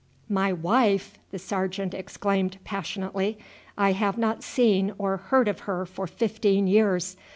"My 0.29 0.51
wife!" 0.51 1.19
the 1.29 1.37
sergeant 1.37 1.93
exclaimed 1.93 2.57
passionately. 2.63 3.37
"I 3.77 3.91
have 3.91 4.17
not 4.17 4.41
seen 4.41 4.95
or 4.97 5.17
heard 5.17 5.47
of 5.47 5.59
her 5.69 5.85
for 5.85 6.07
fifteen 6.07 6.65
years. 6.65 7.15